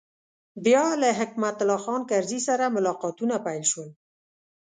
[0.65, 3.89] بیا له حکمت الله خان کرزي سره ملاقاتونه پیل شول.